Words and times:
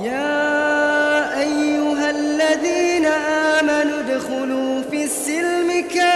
يا 0.00 1.40
أيها 1.40 2.10
الذين 2.10 3.04
آمنوا 3.06 4.00
ادخلوا 4.00 4.82
في 4.90 5.04
السلم 5.04 5.84
كافة. 5.94 6.12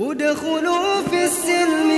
ادخلوا 0.00 1.02
في 1.10 1.24
السلم 1.24 1.95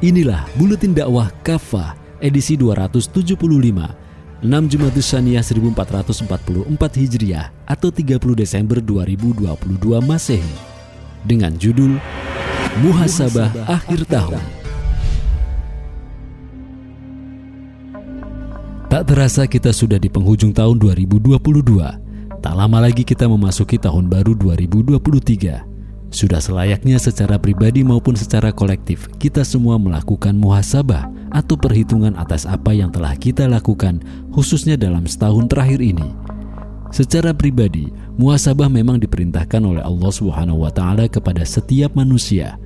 Inilah 0.00 0.48
Buletin 0.56 0.96
Dakwah 0.96 1.28
Kafah 1.44 1.92
edisi 2.24 2.56
275 2.56 3.36
6 3.36 4.72
Jumadus 4.72 5.12
Saniyah 5.12 5.44
1444 5.44 6.64
Hijriah 6.96 7.52
atau 7.68 7.92
30 7.92 8.16
Desember 8.32 8.80
2022 8.80 9.60
Masehi 10.00 10.56
dengan 11.20 11.52
judul 11.52 12.00
Muhasabah 12.80 13.52
Akhir 13.68 14.08
Tahun. 14.08 14.40
Tak 18.88 19.04
terasa 19.04 19.44
kita 19.44 19.68
sudah 19.68 20.00
di 20.00 20.08
penghujung 20.08 20.56
tahun 20.56 20.80
2022. 20.80 21.36
Tak 22.40 22.54
lama 22.56 22.78
lagi 22.80 23.04
kita 23.04 23.28
memasuki 23.28 23.76
tahun 23.76 24.08
baru 24.08 24.32
2023. 24.32 25.69
Sudah 26.10 26.42
selayaknya 26.42 26.98
secara 26.98 27.38
pribadi 27.38 27.86
maupun 27.86 28.18
secara 28.18 28.50
kolektif 28.50 29.06
kita 29.22 29.46
semua 29.46 29.78
melakukan 29.78 30.34
muhasabah 30.34 31.06
atau 31.30 31.54
perhitungan 31.54 32.18
atas 32.18 32.50
apa 32.50 32.74
yang 32.74 32.90
telah 32.90 33.14
kita 33.14 33.46
lakukan 33.46 34.02
khususnya 34.34 34.74
dalam 34.74 35.06
setahun 35.06 35.46
terakhir 35.46 35.78
ini. 35.78 36.10
Secara 36.90 37.30
pribadi, 37.30 37.86
muhasabah 38.18 38.66
memang 38.66 38.98
diperintahkan 38.98 39.62
oleh 39.62 39.78
Allah 39.86 40.10
Subhanahu 40.10 40.66
wa 40.66 40.74
taala 40.74 41.06
kepada 41.06 41.46
setiap 41.46 41.94
manusia. 41.94 42.58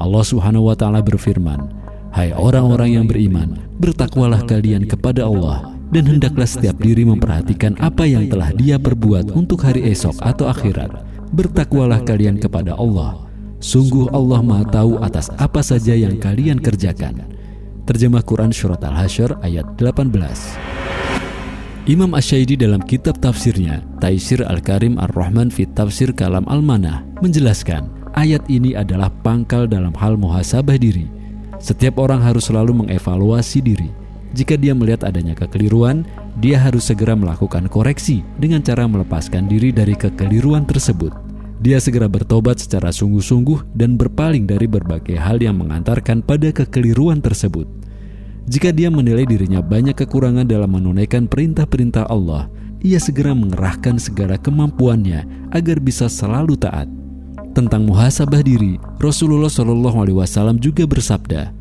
Allah 0.00 0.24
Subhanahu 0.24 0.72
wa 0.72 0.76
taala 0.76 1.04
berfirman, 1.04 1.68
"Hai 2.16 2.32
orang-orang 2.32 2.96
yang 2.96 3.04
beriman, 3.04 3.60
bertakwalah 3.76 4.40
kalian 4.48 4.88
kepada 4.88 5.28
Allah 5.28 5.76
dan 5.92 6.08
hendaklah 6.08 6.48
setiap 6.48 6.80
diri 6.80 7.04
memperhatikan 7.04 7.76
apa 7.76 8.08
yang 8.08 8.32
telah 8.32 8.56
dia 8.56 8.80
perbuat 8.80 9.36
untuk 9.36 9.60
hari 9.68 9.84
esok 9.92 10.16
atau 10.24 10.48
akhirat." 10.48 11.05
Bertakwalah 11.32 12.02
kalian 12.04 12.38
kepada 12.38 12.76
Allah. 12.78 13.26
Sungguh 13.58 14.12
Allah 14.12 14.44
Maha 14.44 14.68
tahu 14.68 15.00
atas 15.00 15.32
apa 15.40 15.64
saja 15.64 15.96
yang 15.96 16.20
kalian 16.20 16.60
kerjakan. 16.60 17.24
Terjemah 17.88 18.22
Quran 18.26 18.52
Surat 18.52 18.82
Al-Hasyr 18.82 19.38
ayat 19.40 19.64
18. 19.78 20.10
Imam 21.86 22.18
Asyaidi 22.18 22.58
dalam 22.58 22.82
kitab 22.82 23.22
tafsirnya, 23.22 23.78
Taisir 24.02 24.42
Al-Karim 24.42 24.98
Ar-Rahman 24.98 25.54
Fit 25.54 25.70
Tafsir 25.70 26.10
Kalam 26.10 26.42
Al-Manah, 26.50 27.06
menjelaskan 27.22 27.86
ayat 28.18 28.42
ini 28.50 28.74
adalah 28.74 29.06
pangkal 29.22 29.70
dalam 29.70 29.94
hal 29.94 30.18
muhasabah 30.18 30.74
diri. 30.82 31.06
Setiap 31.62 32.02
orang 32.02 32.20
harus 32.20 32.50
selalu 32.50 32.84
mengevaluasi 32.84 33.62
diri. 33.62 33.88
Jika 34.36 34.60
dia 34.60 34.76
melihat 34.76 35.08
adanya 35.08 35.32
kekeliruan, 35.32 36.04
dia 36.44 36.60
harus 36.60 36.92
segera 36.92 37.16
melakukan 37.16 37.72
koreksi 37.72 38.20
dengan 38.36 38.60
cara 38.60 38.84
melepaskan 38.84 39.48
diri 39.48 39.72
dari 39.72 39.96
kekeliruan 39.96 40.68
tersebut. 40.68 41.08
Dia 41.64 41.80
segera 41.80 42.04
bertobat 42.04 42.60
secara 42.60 42.92
sungguh-sungguh 42.92 43.72
dan 43.72 43.96
berpaling 43.96 44.44
dari 44.44 44.68
berbagai 44.68 45.16
hal 45.16 45.40
yang 45.40 45.56
mengantarkan 45.56 46.20
pada 46.20 46.52
kekeliruan 46.52 47.24
tersebut. 47.24 47.64
Jika 48.44 48.76
dia 48.76 48.92
menilai 48.92 49.24
dirinya 49.24 49.64
banyak 49.64 49.96
kekurangan 49.96 50.44
dalam 50.44 50.68
menunaikan 50.68 51.24
perintah-perintah 51.24 52.04
Allah, 52.12 52.52
ia 52.84 53.00
segera 53.00 53.32
mengerahkan 53.32 53.96
segala 53.96 54.36
kemampuannya 54.36 55.48
agar 55.56 55.80
bisa 55.80 56.12
selalu 56.12 56.60
taat. 56.60 56.86
Tentang 57.56 57.88
muhasabah 57.88 58.44
diri, 58.44 58.76
Rasulullah 59.00 59.48
Shallallahu 59.48 59.96
Alaihi 59.96 60.18
Wasallam 60.20 60.60
juga 60.60 60.84
bersabda, 60.84 61.55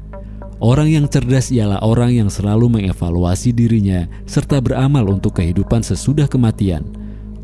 Orang 0.66 0.90
yang 0.90 1.06
cerdas 1.06 1.54
ialah 1.54 1.78
orang 1.86 2.26
yang 2.26 2.26
selalu 2.26 2.66
mengevaluasi 2.66 3.54
dirinya 3.54 4.10
serta 4.26 4.58
beramal 4.58 5.06
untuk 5.14 5.38
kehidupan 5.38 5.86
sesudah 5.86 6.26
kematian. 6.26 6.82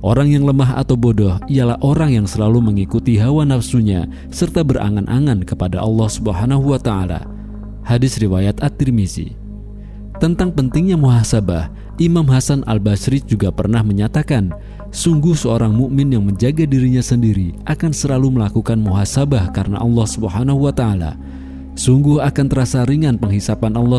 Orang 0.02 0.34
yang 0.34 0.42
lemah 0.42 0.82
atau 0.82 0.98
bodoh 0.98 1.38
ialah 1.46 1.78
orang 1.86 2.18
yang 2.18 2.26
selalu 2.26 2.58
mengikuti 2.58 3.22
hawa 3.22 3.46
nafsunya 3.46 4.10
serta 4.34 4.66
berangan-angan 4.66 5.46
kepada 5.46 5.86
Allah 5.86 6.10
Subhanahu 6.10 6.74
wa 6.74 6.82
taala. 6.82 7.30
Hadis 7.86 8.18
riwayat 8.18 8.58
At-Tirmizi. 8.58 9.38
Tentang 10.18 10.50
pentingnya 10.50 10.98
muhasabah, 10.98 11.70
Imam 12.02 12.26
Hasan 12.26 12.66
Al-Basri 12.66 13.22
juga 13.22 13.54
pernah 13.54 13.86
menyatakan, 13.86 14.50
sungguh 14.90 15.38
seorang 15.38 15.78
mukmin 15.78 16.10
yang 16.10 16.26
menjaga 16.26 16.66
dirinya 16.66 17.06
sendiri 17.06 17.54
akan 17.70 17.94
selalu 17.94 18.42
melakukan 18.42 18.82
muhasabah 18.82 19.54
karena 19.54 19.78
Allah 19.78 20.10
Subhanahu 20.10 20.66
wa 20.66 20.74
taala. 20.74 21.14
Sungguh 21.82 22.22
akan 22.22 22.46
terasa 22.46 22.86
ringan 22.86 23.18
penghisapan 23.18 23.74
Allah 23.74 23.98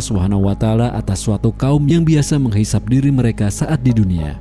taala 0.54 0.94
atas 0.94 1.26
suatu 1.26 1.50
kaum 1.50 1.82
yang 1.90 2.06
biasa 2.06 2.38
menghisap 2.38 2.86
diri 2.86 3.10
mereka 3.10 3.50
saat 3.50 3.82
di 3.82 3.90
dunia. 3.90 4.38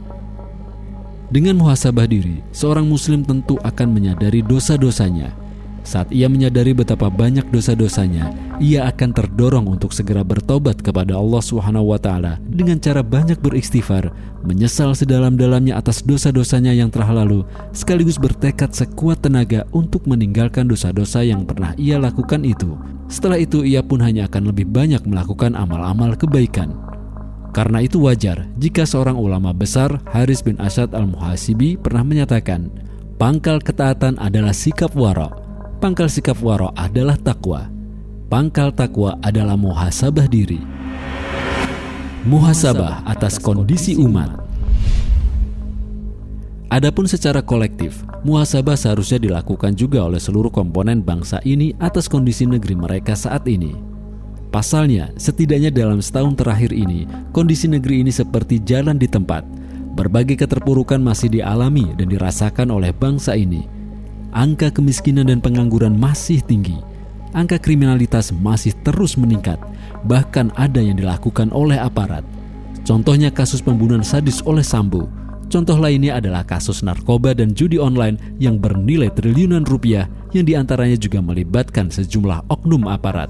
Dengan 1.34 1.58
muhasabah 1.58 2.06
diri, 2.06 2.46
seorang 2.54 2.86
muslim 2.86 3.26
tentu 3.26 3.58
akan 3.66 3.98
menyadari 3.98 4.46
dosa-dosanya 4.46 5.41
saat 5.82 6.14
ia 6.14 6.30
menyadari 6.30 6.78
betapa 6.78 7.10
banyak 7.10 7.50
dosa-dosanya, 7.50 8.30
ia 8.62 8.86
akan 8.86 9.10
terdorong 9.18 9.66
untuk 9.66 9.90
segera 9.90 10.22
bertobat 10.22 10.78
kepada 10.78 11.18
Allah 11.18 11.42
Subhanahu 11.42 11.90
wa 11.90 11.98
taala 11.98 12.38
dengan 12.46 12.78
cara 12.78 13.02
banyak 13.02 13.42
beristighfar, 13.42 14.14
menyesal 14.46 14.94
sedalam-dalamnya 14.94 15.74
atas 15.74 16.06
dosa-dosanya 16.06 16.70
yang 16.78 16.94
telah 16.94 17.26
lalu, 17.26 17.42
sekaligus 17.74 18.22
bertekad 18.22 18.70
sekuat 18.70 19.26
tenaga 19.26 19.66
untuk 19.74 20.06
meninggalkan 20.06 20.70
dosa-dosa 20.70 21.26
yang 21.26 21.50
pernah 21.50 21.74
ia 21.82 21.98
lakukan 21.98 22.46
itu. 22.46 22.78
Setelah 23.10 23.42
itu 23.42 23.66
ia 23.66 23.82
pun 23.82 24.06
hanya 24.06 24.30
akan 24.30 24.54
lebih 24.54 24.70
banyak 24.70 25.02
melakukan 25.04 25.58
amal-amal 25.58 26.14
kebaikan. 26.14 26.78
Karena 27.52 27.84
itu 27.84 28.00
wajar 28.06 28.48
jika 28.56 28.88
seorang 28.88 29.20
ulama 29.20 29.52
besar 29.52 30.00
Haris 30.14 30.40
bin 30.40 30.56
Asad 30.62 30.96
al-Muhasibi 30.96 31.76
pernah 31.76 32.06
menyatakan, 32.06 32.72
pangkal 33.20 33.60
ketaatan 33.60 34.16
adalah 34.22 34.56
sikap 34.56 34.96
warok 34.96 35.41
Pangkal 35.82 36.14
sikap 36.14 36.38
waro 36.46 36.70
adalah 36.78 37.18
takwa. 37.18 37.66
Pangkal 38.30 38.70
takwa 38.70 39.18
adalah 39.18 39.58
muhasabah 39.58 40.30
diri. 40.30 40.62
Muhasabah 42.22 43.02
atas 43.02 43.42
kondisi 43.42 43.98
umat. 43.98 44.30
Adapun 46.70 47.10
secara 47.10 47.42
kolektif, 47.42 48.06
muhasabah 48.22 48.78
seharusnya 48.78 49.18
dilakukan 49.18 49.74
juga 49.74 50.06
oleh 50.06 50.22
seluruh 50.22 50.54
komponen 50.54 51.02
bangsa 51.02 51.42
ini 51.50 51.74
atas 51.82 52.06
kondisi 52.06 52.46
negeri 52.46 52.78
mereka 52.78 53.18
saat 53.18 53.50
ini. 53.50 53.74
Pasalnya, 54.54 55.10
setidaknya 55.18 55.74
dalam 55.74 55.98
setahun 55.98 56.38
terakhir 56.38 56.78
ini, 56.78 57.10
kondisi 57.34 57.66
negeri 57.66 58.06
ini 58.06 58.14
seperti 58.14 58.62
jalan 58.62 59.02
di 59.02 59.10
tempat. 59.10 59.42
Berbagai 59.98 60.46
keterpurukan 60.46 61.02
masih 61.02 61.42
dialami 61.42 61.90
dan 61.98 62.06
dirasakan 62.06 62.70
oleh 62.70 62.94
bangsa 62.94 63.34
ini 63.34 63.81
angka 64.32 64.72
kemiskinan 64.72 65.28
dan 65.28 65.40
pengangguran 65.40 65.96
masih 65.96 66.44
tinggi. 66.44 66.80
Angka 67.32 67.56
kriminalitas 67.60 68.36
masih 68.36 68.76
terus 68.84 69.16
meningkat, 69.16 69.56
bahkan 70.04 70.52
ada 70.60 70.84
yang 70.84 71.00
dilakukan 71.00 71.48
oleh 71.56 71.80
aparat. 71.80 72.28
Contohnya 72.84 73.32
kasus 73.32 73.64
pembunuhan 73.64 74.04
sadis 74.04 74.44
oleh 74.44 74.66
Sambo. 74.66 75.08
Contoh 75.52 75.76
lainnya 75.76 76.16
adalah 76.20 76.48
kasus 76.48 76.80
narkoba 76.80 77.36
dan 77.36 77.52
judi 77.52 77.76
online 77.76 78.16
yang 78.40 78.56
bernilai 78.56 79.12
triliunan 79.12 79.68
rupiah 79.68 80.08
yang 80.32 80.48
di 80.48 80.56
antaranya 80.56 80.96
juga 80.96 81.20
melibatkan 81.20 81.92
sejumlah 81.92 82.48
oknum 82.48 82.88
aparat. 82.88 83.28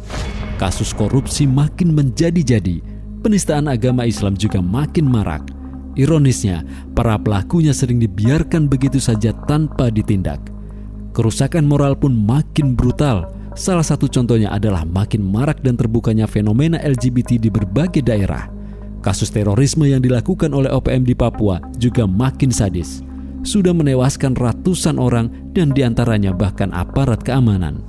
Kasus 0.61 0.93
korupsi 0.93 1.49
makin 1.49 1.97
menjadi-jadi, 1.97 2.81
penistaan 3.25 3.65
agama 3.65 4.05
Islam 4.05 4.37
juga 4.37 4.61
makin 4.61 5.09
marak. 5.09 5.49
Ironisnya, 5.97 6.61
para 6.93 7.17
pelakunya 7.17 7.73
sering 7.73 7.97
dibiarkan 7.97 8.69
begitu 8.69 9.01
saja 9.01 9.33
tanpa 9.49 9.89
ditindak. 9.89 10.39
Kerusakan 11.11 11.67
moral 11.67 11.99
pun 11.99 12.15
makin 12.15 12.71
brutal. 12.71 13.27
Salah 13.51 13.83
satu 13.83 14.07
contohnya 14.07 14.47
adalah 14.47 14.87
makin 14.87 15.19
marak 15.19 15.59
dan 15.59 15.75
terbukanya 15.75 16.23
fenomena 16.23 16.79
LGBT 16.79 17.35
di 17.35 17.51
berbagai 17.51 17.99
daerah. 17.99 18.47
Kasus 19.03 19.27
terorisme 19.27 19.83
yang 19.83 19.99
dilakukan 19.99 20.55
oleh 20.55 20.71
OPM 20.71 21.03
di 21.03 21.11
Papua 21.11 21.59
juga 21.75 22.07
makin 22.07 22.47
sadis. 22.47 23.03
Sudah 23.43 23.75
menewaskan 23.75 24.39
ratusan 24.39 25.01
orang 25.01 25.51
dan 25.51 25.75
di 25.75 25.83
antaranya 25.83 26.31
bahkan 26.31 26.71
aparat 26.71 27.19
keamanan. 27.27 27.83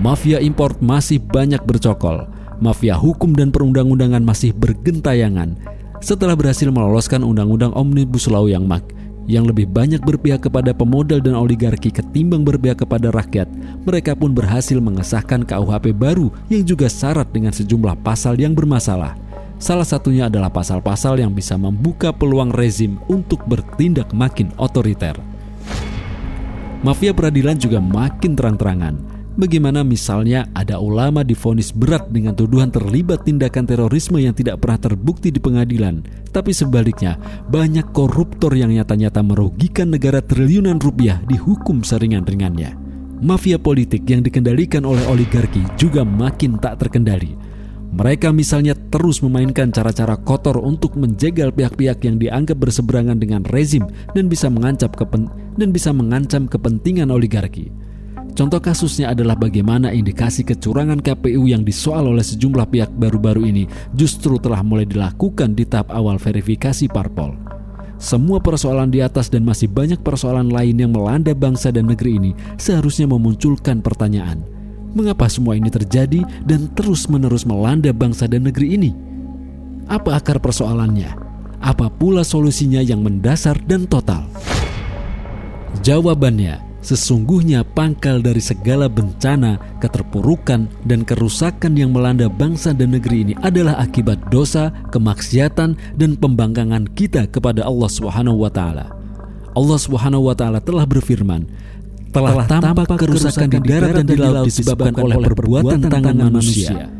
Mafia 0.00 0.42
import 0.42 0.82
masih 0.82 1.22
banyak 1.22 1.62
bercokol. 1.62 2.26
Mafia 2.58 2.98
hukum 2.98 3.30
dan 3.30 3.54
perundang-undangan 3.54 4.26
masih 4.26 4.50
bergentayangan. 4.56 5.54
Setelah 6.02 6.34
berhasil 6.34 6.66
meloloskan 6.66 7.22
Undang-Undang 7.22 7.78
Omnibus 7.78 8.26
Law 8.26 8.50
yang 8.50 8.66
mak 8.66 8.82
yang 9.24 9.48
lebih 9.48 9.64
banyak 9.70 10.04
berpihak 10.04 10.44
kepada 10.44 10.76
pemodal 10.76 11.20
dan 11.20 11.32
oligarki 11.32 11.88
ketimbang 11.88 12.44
berpihak 12.44 12.84
kepada 12.84 13.08
rakyat, 13.08 13.48
mereka 13.84 14.12
pun 14.12 14.36
berhasil 14.36 14.76
mengesahkan 14.76 15.48
KUHP 15.48 15.96
baru 15.96 16.28
yang 16.52 16.64
juga 16.64 16.90
syarat 16.90 17.28
dengan 17.32 17.52
sejumlah 17.52 18.04
pasal 18.04 18.36
yang 18.36 18.52
bermasalah. 18.52 19.16
Salah 19.56 19.86
satunya 19.86 20.28
adalah 20.28 20.52
pasal-pasal 20.52 21.16
yang 21.22 21.32
bisa 21.32 21.56
membuka 21.56 22.12
peluang 22.12 22.52
rezim 22.52 23.00
untuk 23.08 23.40
bertindak 23.48 24.10
makin 24.12 24.52
otoriter. 24.60 25.16
Mafia 26.84 27.16
peradilan 27.16 27.56
juga 27.56 27.80
makin 27.80 28.36
terang-terangan. 28.36 29.13
Bagaimana 29.34 29.82
misalnya 29.82 30.46
ada 30.54 30.78
ulama 30.78 31.26
difonis 31.26 31.74
berat 31.74 32.06
dengan 32.06 32.38
tuduhan 32.38 32.70
terlibat 32.70 33.26
tindakan 33.26 33.66
terorisme 33.66 34.22
yang 34.22 34.30
tidak 34.30 34.62
pernah 34.62 34.78
terbukti 34.78 35.34
di 35.34 35.42
pengadilan, 35.42 36.06
tapi 36.30 36.54
sebaliknya 36.54 37.18
banyak 37.50 37.90
koruptor 37.90 38.54
yang 38.54 38.70
nyata-nyata 38.70 39.26
merugikan 39.26 39.90
negara 39.90 40.22
triliunan 40.22 40.78
rupiah 40.78 41.18
dihukum 41.26 41.82
seringan-ringannya. 41.82 42.78
Mafia 43.26 43.58
politik 43.58 44.06
yang 44.06 44.22
dikendalikan 44.22 44.86
oleh 44.86 45.02
oligarki 45.10 45.66
juga 45.74 46.06
makin 46.06 46.54
tak 46.62 46.86
terkendali. 46.86 47.34
Mereka 47.90 48.30
misalnya 48.30 48.78
terus 48.90 49.18
memainkan 49.18 49.74
cara-cara 49.74 50.14
kotor 50.14 50.62
untuk 50.62 50.94
menjegal 50.94 51.50
pihak-pihak 51.50 52.06
yang 52.06 52.22
dianggap 52.22 52.58
berseberangan 52.62 53.18
dengan 53.18 53.42
rezim 53.50 53.82
dan 54.14 54.30
bisa 54.30 54.46
mengancam 54.46 54.94
kepen 54.94 55.26
dan 55.58 55.74
bisa 55.74 55.90
mengancam 55.90 56.46
kepentingan 56.46 57.10
oligarki. 57.10 57.74
Contoh 58.34 58.58
kasusnya 58.58 59.14
adalah 59.14 59.38
bagaimana 59.38 59.94
indikasi 59.94 60.42
kecurangan 60.42 60.98
KPU 60.98 61.46
yang 61.46 61.62
disoal 61.62 62.10
oleh 62.10 62.26
sejumlah 62.26 62.66
pihak 62.66 62.90
baru-baru 62.98 63.46
ini 63.46 63.64
justru 63.94 64.42
telah 64.42 64.58
mulai 64.66 64.84
dilakukan 64.84 65.54
di 65.54 65.62
tahap 65.62 65.94
awal 65.94 66.18
verifikasi 66.18 66.90
parpol. 66.90 67.38
Semua 68.02 68.42
persoalan 68.42 68.90
di 68.90 68.98
atas 69.00 69.30
dan 69.30 69.46
masih 69.46 69.70
banyak 69.70 70.02
persoalan 70.02 70.50
lain 70.50 70.76
yang 70.82 70.90
melanda 70.90 71.30
bangsa 71.30 71.70
dan 71.70 71.86
negeri 71.86 72.18
ini 72.18 72.30
seharusnya 72.58 73.06
memunculkan 73.06 73.78
pertanyaan– 73.78 74.42
Mengapa 74.94 75.26
semua 75.26 75.58
ini 75.58 75.74
terjadi 75.74 76.22
dan 76.46 76.70
terus-menerus 76.70 77.42
melanda 77.42 77.90
bangsa 77.90 78.30
dan 78.30 78.46
negeri 78.46 78.78
ini? 78.78 78.90
Apa 79.90 80.22
akar 80.22 80.38
persoalannya? 80.38 81.10
Apa 81.58 81.90
pula 81.90 82.22
solusinya 82.22 82.78
yang 82.78 83.02
mendasar 83.02 83.58
dan 83.66 83.90
total? 83.90 84.22
Jawabannya, 85.82 86.73
sesungguhnya 86.84 87.64
pangkal 87.64 88.20
dari 88.20 88.44
segala 88.44 88.92
bencana, 88.92 89.56
keterpurukan, 89.80 90.68
dan 90.84 91.00
kerusakan 91.02 91.72
yang 91.74 91.96
melanda 91.96 92.28
bangsa 92.28 92.76
dan 92.76 92.92
negeri 92.92 93.24
ini 93.24 93.34
adalah 93.40 93.80
akibat 93.80 94.20
dosa, 94.28 94.68
kemaksiatan, 94.92 95.74
dan 95.96 96.10
pembangkangan 96.20 96.92
kita 96.92 97.24
kepada 97.32 97.64
Allah 97.64 97.88
Subhanahu 97.88 98.44
wa 98.44 98.52
taala. 98.52 98.92
Allah 99.56 99.78
Subhanahu 99.80 100.28
wa 100.28 100.36
taala 100.36 100.60
telah 100.60 100.84
berfirman, 100.84 101.48
telah 102.12 102.44
tampak 102.46 102.86
kerusakan 103.00 103.48
di 103.48 103.58
darat 103.64 104.04
dan 104.04 104.06
di 104.06 104.16
laut 104.20 104.46
disebabkan 104.46 104.94
oleh 105.00 105.16
perbuatan 105.24 105.80
tangan 105.88 106.16
manusia. 106.30 106.92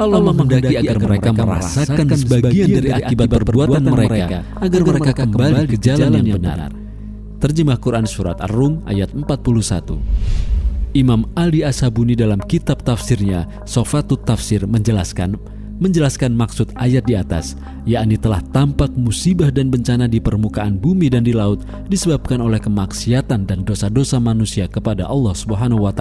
Allah 0.00 0.20
menghendaki 0.24 0.80
agar 0.80 0.96
mereka 0.96 1.28
merasakan 1.36 2.06
sebagian 2.16 2.68
dari 2.72 2.88
akibat 2.88 3.28
perbuatan 3.36 3.84
mereka 3.84 4.40
agar 4.60 4.80
mereka 4.80 5.12
kembali 5.12 5.62
ke 5.68 5.76
jalan 5.76 6.24
yang 6.24 6.40
benar. 6.40 6.79
Terjemah 7.40 7.80
Quran 7.80 8.04
Surat 8.04 8.36
Ar-Rum 8.44 8.84
ayat 8.84 9.16
41 9.16 9.96
Imam 10.92 11.24
Ali 11.32 11.64
Ashabuni 11.64 12.12
dalam 12.12 12.36
kitab 12.44 12.84
tafsirnya 12.84 13.48
Sofatut 13.64 14.20
Tafsir 14.28 14.68
menjelaskan 14.68 15.40
menjelaskan 15.80 16.36
maksud 16.36 16.76
ayat 16.76 17.08
di 17.08 17.16
atas, 17.16 17.56
yakni 17.88 18.20
telah 18.20 18.44
tampak 18.52 18.92
musibah 18.92 19.48
dan 19.48 19.72
bencana 19.72 20.04
di 20.04 20.20
permukaan 20.20 20.76
bumi 20.76 21.08
dan 21.08 21.24
di 21.24 21.32
laut 21.32 21.64
disebabkan 21.88 22.44
oleh 22.44 22.60
kemaksiatan 22.60 23.48
dan 23.48 23.64
dosa-dosa 23.64 24.20
manusia 24.20 24.68
kepada 24.68 25.08
Allah 25.08 25.32
Subhanahu 25.32 25.88
wa. 25.88 25.92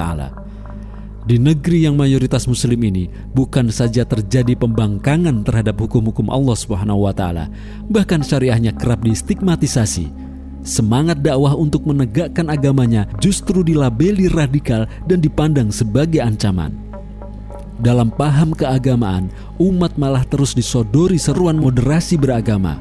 Di 1.24 1.38
negeri 1.40 1.88
yang 1.88 1.96
mayoritas 1.96 2.44
muslim 2.50 2.80
ini 2.84 3.08
bukan 3.32 3.72
saja 3.72 4.04
terjadi 4.04 4.58
pembangkangan 4.60 5.48
terhadap 5.48 5.80
hukum-hukum 5.80 6.28
Allah 6.28 6.58
Subhanahu 6.60 7.08
wa 7.08 7.16
bahkan 7.88 8.20
syariahnya 8.20 8.76
kerap 8.76 9.08
distigmatisasi. 9.08 10.29
Semangat 10.62 11.24
dakwah 11.24 11.56
untuk 11.56 11.88
menegakkan 11.88 12.52
agamanya 12.52 13.08
justru 13.24 13.64
dilabeli 13.64 14.28
radikal 14.28 14.86
dan 15.08 15.24
dipandang 15.24 15.72
sebagai 15.72 16.20
ancaman 16.20 16.90
dalam 17.80 18.12
paham 18.12 18.52
keagamaan, 18.52 19.32
umat 19.56 19.96
malah 19.96 20.28
terus 20.28 20.52
disodori 20.52 21.16
seruan 21.16 21.56
moderasi 21.56 22.20
beragama. 22.20 22.76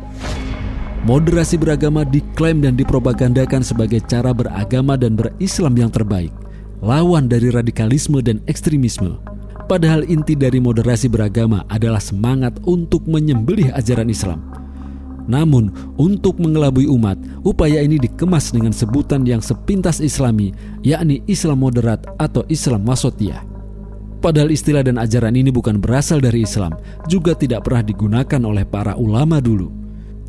Moderasi 1.06 1.54
beragama 1.54 2.02
diklaim 2.02 2.58
dan 2.58 2.75
dipropagandakan 2.75 3.62
sebagai 3.62 4.02
cara 4.02 4.34
beragama 4.34 4.98
dan 4.98 5.14
berislam 5.14 5.78
yang 5.78 5.94
terbaik, 5.94 6.34
lawan 6.82 7.31
dari 7.31 7.54
radikalisme 7.54 8.19
dan 8.19 8.42
ekstremisme. 8.50 9.22
Padahal 9.70 10.02
inti 10.02 10.34
dari 10.34 10.58
moderasi 10.58 11.06
beragama 11.06 11.62
adalah 11.70 12.02
semangat 12.02 12.58
untuk 12.66 13.06
menyembelih 13.06 13.70
ajaran 13.78 14.10
Islam. 14.10 14.42
Namun, 15.28 15.69
untuk 16.00 16.40
mengelabui 16.40 16.88
umat, 16.88 17.20
upaya 17.44 17.84
ini 17.84 18.00
dikemas 18.00 18.48
dengan 18.48 18.72
sebutan 18.72 19.28
yang 19.28 19.44
sepintas 19.44 20.00
islami, 20.00 20.56
yakni 20.80 21.20
Islam 21.28 21.60
moderat 21.60 22.08
atau 22.16 22.48
Islam 22.48 22.88
wasotiyah. 22.88 23.44
Padahal 24.19 24.50
istilah 24.50 24.82
dan 24.82 24.98
ajaran 24.98 25.36
ini 25.36 25.52
bukan 25.52 25.78
berasal 25.78 26.19
dari 26.19 26.42
Islam, 26.42 26.75
juga 27.06 27.36
tidak 27.38 27.69
pernah 27.69 27.84
digunakan 27.86 28.40
oleh 28.42 28.64
para 28.66 28.96
ulama 28.98 29.38
dulu. 29.38 29.70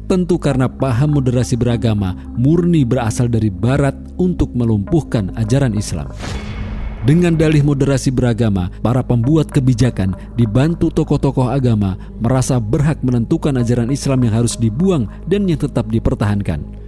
Tentu 0.06 0.38
karena 0.38 0.68
paham 0.69 1.18
moderasi 1.18 1.56
beragama 1.56 2.13
murni 2.38 2.84
berasal 2.84 3.31
dari 3.31 3.50
Barat 3.50 3.95
untuk 4.19 4.54
melumpuhkan 4.54 5.34
ajaran 5.38 5.74
Islam. 5.74 6.12
Dengan 7.07 7.31
dalih 7.40 7.63
moderasi 7.63 8.12
beragama, 8.12 8.68
para 8.84 9.00
pembuat 9.00 9.48
kebijakan 9.48 10.19
dibantu 10.36 10.92
tokoh-tokoh 10.92 11.48
agama 11.48 11.96
merasa 12.19 12.60
berhak 12.60 13.00
menentukan 13.00 13.56
ajaran 13.56 13.88
Islam 13.88 14.28
yang 14.28 14.44
harus 14.44 14.60
dibuang 14.60 15.07
dan 15.31 15.48
yang 15.48 15.60
tetap 15.60 15.88
dipertahankan 15.88 16.80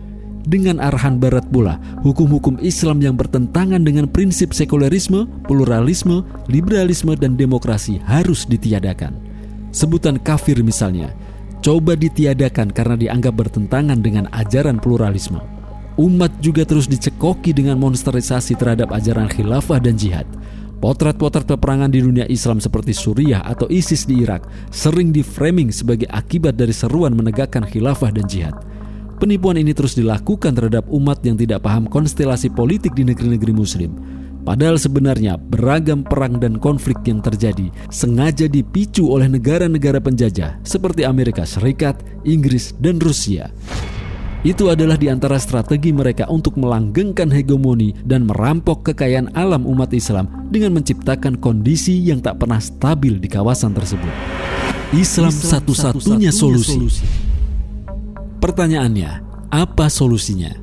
dengan 0.41 0.81
arahan 0.81 1.21
barat 1.21 1.45
pula, 1.53 1.77
hukum-hukum 2.01 2.57
Islam 2.65 2.97
yang 3.01 3.13
bertentangan 3.13 3.85
dengan 3.85 4.09
prinsip 4.09 4.57
sekularisme, 4.57 5.29
pluralisme, 5.45 6.25
liberalisme, 6.49 7.13
dan 7.13 7.37
demokrasi 7.37 8.01
harus 8.09 8.49
ditiadakan. 8.49 9.13
Sebutan 9.69 10.17
kafir 10.17 10.57
misalnya, 10.65 11.13
coba 11.61 11.93
ditiadakan 11.93 12.73
karena 12.73 12.97
dianggap 12.97 13.33
bertentangan 13.37 14.01
dengan 14.01 14.25
ajaran 14.33 14.81
pluralisme. 14.81 15.39
Umat 15.99 16.31
juga 16.39 16.63
terus 16.63 16.87
dicekoki 16.87 17.51
dengan 17.51 17.75
monsterisasi 17.75 18.55
terhadap 18.55 18.95
ajaran 18.95 19.27
khilafah 19.27 19.79
dan 19.83 19.99
jihad. 19.99 20.23
Potret-potret 20.81 21.45
peperangan 21.45 21.93
di 21.93 22.01
dunia 22.01 22.25
Islam 22.25 22.57
seperti 22.57 22.95
Suriah 22.95 23.45
atau 23.45 23.69
ISIS 23.69 24.09
di 24.09 24.23
Irak 24.23 24.49
sering 24.73 25.13
diframing 25.13 25.69
sebagai 25.69 26.09
akibat 26.09 26.57
dari 26.57 26.73
seruan 26.73 27.13
menegakkan 27.13 27.61
khilafah 27.61 28.09
dan 28.09 28.25
jihad. 28.25 28.55
Penipuan 29.21 29.61
ini 29.61 29.77
terus 29.77 29.93
dilakukan 29.93 30.57
terhadap 30.57 30.89
umat 30.89 31.21
yang 31.21 31.37
tidak 31.37 31.61
paham 31.61 31.85
konstelasi 31.85 32.49
politik 32.49 32.97
di 32.97 33.05
negeri-negeri 33.05 33.53
Muslim. 33.53 33.93
Padahal 34.41 34.81
sebenarnya 34.81 35.37
beragam 35.37 36.01
perang 36.01 36.41
dan 36.41 36.57
konflik 36.57 36.97
yang 37.05 37.21
terjadi 37.21 37.69
sengaja 37.93 38.49
dipicu 38.49 39.05
oleh 39.05 39.29
negara-negara 39.29 40.01
penjajah 40.01 40.57
seperti 40.65 41.05
Amerika 41.05 41.45
Serikat, 41.45 42.01
Inggris, 42.25 42.73
dan 42.81 42.97
Rusia. 42.97 43.53
Itu 44.41 44.73
adalah 44.73 44.97
di 44.97 45.05
antara 45.05 45.37
strategi 45.37 45.93
mereka 45.93 46.25
untuk 46.25 46.57
melanggengkan 46.57 47.29
hegemoni 47.29 47.93
dan 48.01 48.25
merampok 48.25 48.89
kekayaan 48.89 49.29
alam 49.37 49.69
umat 49.69 49.93
Islam 49.93 50.49
dengan 50.49 50.73
menciptakan 50.81 51.37
kondisi 51.37 51.93
yang 52.01 52.25
tak 52.25 52.41
pernah 52.41 52.57
stabil 52.57 53.21
di 53.21 53.29
kawasan 53.29 53.77
tersebut. 53.77 54.09
Islam, 54.97 55.29
satu-satunya 55.29 56.33
solusi. 56.33 56.89
Pertanyaannya, 58.41 59.21
apa 59.53 59.85
solusinya? 59.93 60.57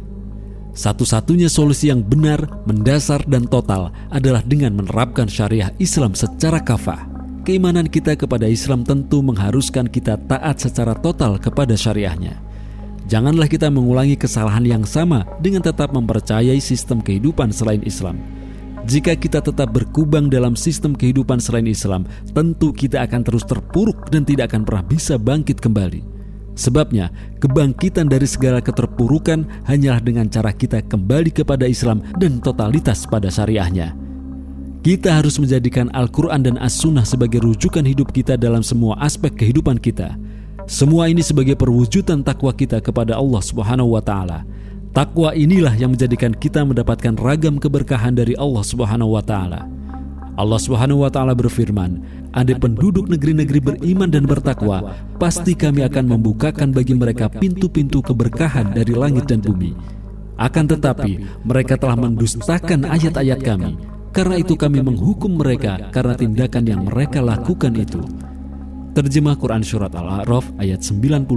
Satu-satunya 0.75 1.47
solusi 1.47 1.87
yang 1.87 2.03
benar, 2.03 2.51
mendasar, 2.67 3.23
dan 3.31 3.47
total 3.47 3.95
adalah 4.11 4.43
dengan 4.43 4.75
menerapkan 4.75 5.31
syariah 5.31 5.71
Islam 5.79 6.19
secara 6.19 6.59
kafah. 6.59 7.07
Keimanan 7.47 7.87
kita 7.87 8.19
kepada 8.19 8.51
Islam 8.51 8.83
tentu 8.83 9.23
mengharuskan 9.23 9.87
kita 9.87 10.19
taat 10.27 10.59
secara 10.59 10.99
total 10.99 11.39
kepada 11.39 11.79
syariahnya. 11.79 12.48
Janganlah 13.09 13.49
kita 13.49 13.73
mengulangi 13.73 14.21
kesalahan 14.21 14.69
yang 14.69 14.85
sama 14.85 15.25
dengan 15.41 15.65
tetap 15.65 15.97
mempercayai 15.97 16.61
sistem 16.61 17.01
kehidupan 17.01 17.49
selain 17.49 17.81
Islam. 17.81 18.21
Jika 18.85 19.17
kita 19.17 19.41
tetap 19.41 19.73
berkubang 19.73 20.29
dalam 20.29 20.53
sistem 20.53 20.93
kehidupan 20.93 21.41
selain 21.41 21.65
Islam, 21.65 22.05
tentu 22.37 22.69
kita 22.69 23.01
akan 23.09 23.25
terus 23.25 23.49
terpuruk 23.49 24.13
dan 24.13 24.29
tidak 24.29 24.53
akan 24.53 24.69
pernah 24.69 24.85
bisa 24.85 25.17
bangkit 25.17 25.57
kembali. 25.57 26.05
Sebabnya, 26.53 27.09
kebangkitan 27.41 28.13
dari 28.13 28.29
segala 28.29 28.61
keterpurukan 28.61 29.47
hanyalah 29.65 30.05
dengan 30.05 30.29
cara 30.29 30.53
kita 30.53 30.85
kembali 30.85 31.33
kepada 31.33 31.65
Islam 31.65 32.05
dan 32.21 32.45
totalitas 32.45 33.09
pada 33.09 33.33
syariahnya. 33.33 33.97
Kita 34.85 35.17
harus 35.17 35.41
menjadikan 35.41 35.89
Al-Quran 35.97 36.45
dan 36.45 36.57
As-Sunnah 36.61 37.09
sebagai 37.09 37.41
rujukan 37.41 37.89
hidup 37.89 38.13
kita 38.13 38.37
dalam 38.37 38.61
semua 38.61 39.01
aspek 39.01 39.33
kehidupan 39.33 39.81
kita. 39.81 40.17
Semua 40.69 41.09
ini 41.09 41.25
sebagai 41.25 41.57
perwujudan 41.57 42.21
takwa 42.21 42.53
kita 42.53 42.85
kepada 42.85 43.17
Allah 43.17 43.41
Subhanahu 43.41 43.97
wa 43.97 44.05
Ta'ala. 44.05 44.45
Takwa 44.93 45.37
inilah 45.37 45.77
yang 45.77 45.93
menjadikan 45.93 46.33
kita 46.33 46.65
mendapatkan 46.65 47.15
ragam 47.21 47.61
keberkahan 47.61 48.17
dari 48.17 48.33
Allah 48.35 48.65
Subhanahu 48.65 49.15
wa 49.15 49.23
taala. 49.23 49.69
Allah 50.35 50.61
Subhanahu 50.61 51.05
wa 51.05 51.11
taala 51.13 51.39
berfirman, 51.39 52.03
"Ada 52.35 52.57
penduduk 52.57 53.07
negeri-negeri 53.07 53.61
beriman 53.63 54.09
dan 54.09 54.25
bertakwa, 54.25 54.97
pasti 55.21 55.53
kami 55.53 55.85
akan 55.87 56.19
membukakan 56.19 56.73
bagi 56.73 56.99
mereka 56.99 57.29
pintu-pintu 57.29 58.01
keberkahan 58.01 58.73
dari 58.73 58.91
langit 58.97 59.29
dan 59.29 59.39
bumi." 59.39 59.77
Akan 60.35 60.67
tetapi, 60.67 61.47
mereka 61.47 61.79
telah 61.79 61.99
mendustakan 61.99 62.87
ayat-ayat 62.87 63.39
kami. 63.39 63.79
Karena 64.11 64.35
itu 64.41 64.59
kami 64.59 64.83
menghukum 64.83 65.37
mereka 65.37 65.95
karena 65.95 66.19
tindakan 66.19 66.65
yang 66.65 66.81
mereka 66.87 67.23
lakukan 67.23 67.75
itu. 67.77 68.03
Terjemah 68.99 69.39
Quran 69.39 69.63
Surat 69.63 69.95
Al-A'raf 69.95 70.59
ayat 70.59 70.83
96 70.83 71.31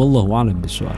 Wallahu 0.00 0.32
a'lam 0.32 0.64
bishawab. 0.64 0.96